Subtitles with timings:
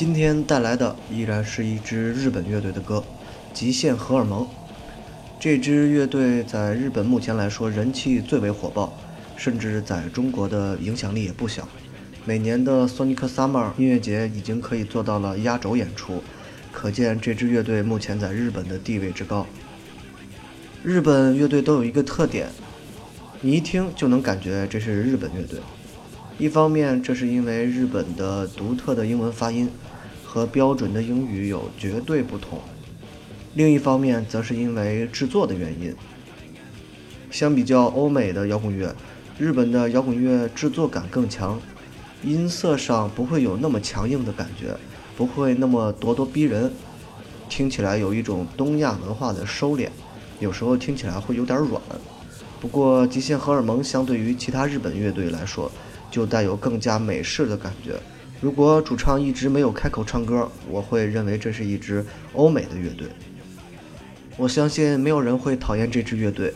[0.00, 3.04] 今天带来的依然是一支日本乐队的歌，
[3.52, 4.44] 《极限荷尔蒙》。
[5.38, 8.94] 这支乐队在日本目前来说人气最为火爆，
[9.36, 11.68] 甚至在中国的影响力也不小。
[12.24, 16.22] 每年的 Sonic Summer 音乐节已经可以做到了压轴演出，
[16.72, 19.46] 可见这支乐队目前在日本的地位之高。
[20.82, 22.48] 日本乐队都有一个特点，
[23.42, 25.60] 你一听就能感觉这是日本乐队。
[26.40, 29.68] 一方面，这是因为日本的独特的英文发音
[30.24, 32.58] 和标准的英语有绝对不同。
[33.52, 35.94] 另一方面，则是因为制作的原因。
[37.30, 38.96] 相比较欧美的摇滚乐，
[39.38, 41.60] 日本的摇滚乐制作感更强，
[42.24, 44.74] 音色上不会有那么强硬的感觉，
[45.18, 46.72] 不会那么咄咄逼人，
[47.50, 49.90] 听起来有一种东亚文化的收敛，
[50.38, 51.82] 有时候听起来会有点软。
[52.62, 55.70] 不过，极限荷尔蒙相对于其他日本乐队来说，
[56.10, 57.94] 就带有更加美式的感觉。
[58.40, 63.06] 如果主唱一直没有开口唱歌，我会认为这是一支欧美的乐队。
[64.36, 66.54] 我相信没有人会讨厌这支乐队，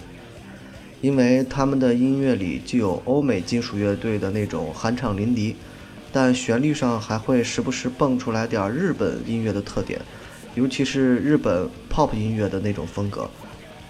[1.02, 5.54] 因为他们的音乐里既有欧美金属乐队的那种酣畅淋漓，
[6.10, 10.00] 但旋律上还会时不时蹦出来点日本音乐的特点，
[10.54, 13.28] 尤其是日本 pop 音乐的那种风格，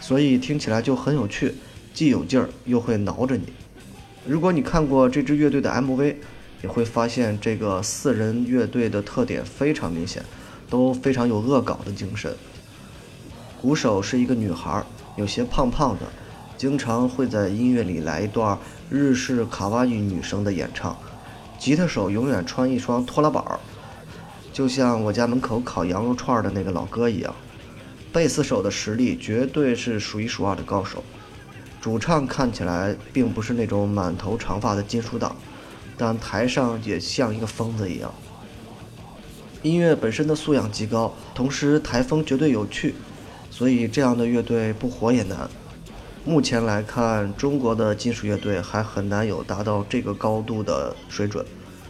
[0.01, 1.55] 所以听起来就很有趣，
[1.93, 3.45] 既有劲儿又会挠着你。
[4.27, 6.15] 如果你看过这支乐队的 MV，
[6.63, 10.25] 你会发现这个四人乐队的特点非常明显，
[10.71, 12.35] 都非常有恶搞的精神。
[13.61, 14.83] 鼓手是一个女孩，
[15.17, 16.07] 有些胖胖的，
[16.57, 18.59] 经常会在音乐里来一段
[18.89, 20.97] 日式卡哇伊女生的演唱。
[21.59, 23.61] 吉他手永远穿一双拖拉板儿，
[24.55, 27.35] 就像我家门口烤羊肉串的那个老哥一样。
[28.11, 31.05] 贝斯手的实力绝对是数一数二的高手。
[31.85, 35.37] 主唱看起来并不是那种满头长发的金属党，
[35.99, 38.11] 但台上也像一个疯子一样。
[39.61, 42.95] 音乐本身的素养极高，同时台风绝对有趣。
[43.51, 45.47] 所以这样的乐队不火也难。
[46.25, 51.45] 目前来看，中国的金属乐队还很难有达到这个高度的水准，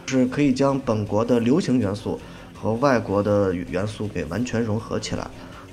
[0.07, 2.19] 是可以将本国的流行元素
[2.53, 5.25] 和外国的元素给完全融合起来，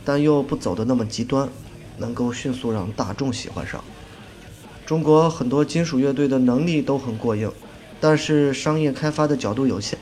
[0.05, 1.49] 但又不走得那么极端，
[1.99, 3.83] 能够迅速让大众喜欢上。
[4.87, 7.51] 中国很多金属乐队的能力都很过硬，
[8.01, 9.99] 但是商业开发的角度有限，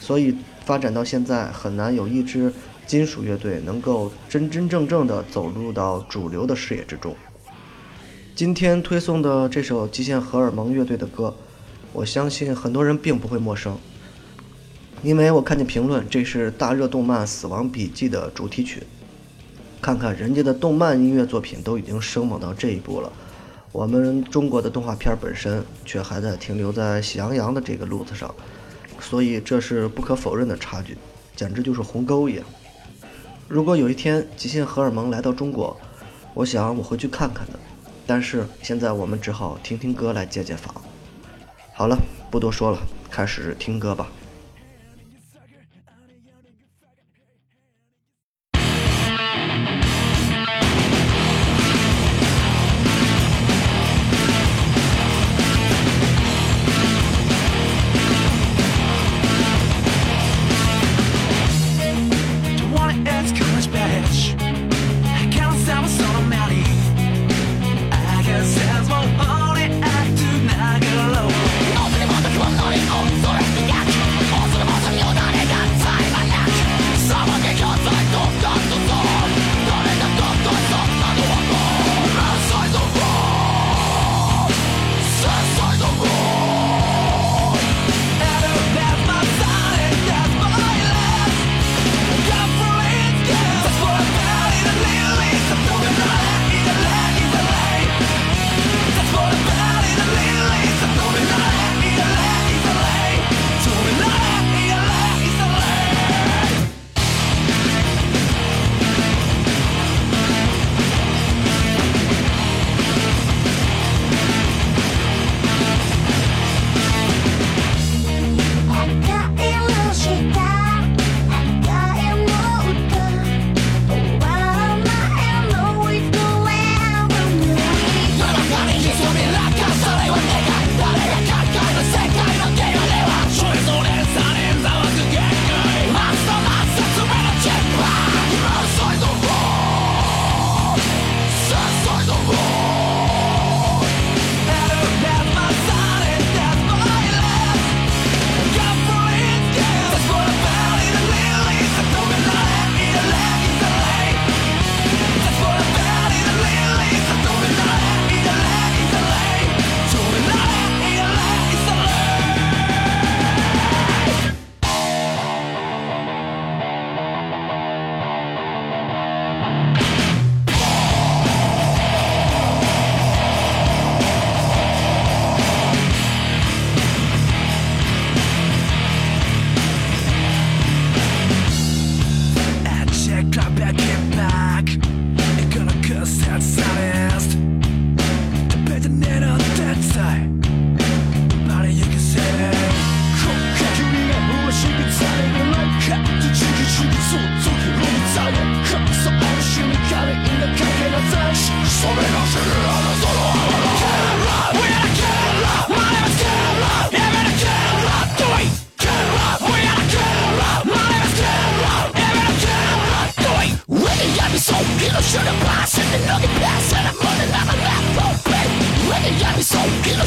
[0.00, 2.52] 所以发展到现在很难有一支。
[2.86, 7.16] 金属乐队能够真真正正的走入到主流的视野之中。
[8.34, 11.34] 今天推送的这首极限荷尔蒙乐队的歌，
[11.94, 13.78] 我相信很多人并不会陌生，
[15.02, 18.82] 因为我看见评论，这是大热动漫《死亡笔记》的主题曲。
[19.80, 23.10] 看看人家的动漫音乐作品都已经生猛到这一步了，
[23.74, 28.32] 我们中国的动画片本身却还在停留在喜羊羊的这个路子上，
[29.00, 30.96] 所以这是不可否认的差距，
[31.34, 32.44] 简直就是鸿沟一样。
[33.48, 35.76] 如果有一天极限荷尔蒙来到中国，
[36.34, 37.58] 我想我会去看看的。
[38.06, 40.72] 但是现在我们只好听听歌来解解乏。
[41.72, 41.98] 好了，
[42.30, 42.78] 不多说了，
[43.10, 44.06] 开始听歌吧。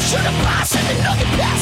[0.08, 1.57] Should have passed and nothing passed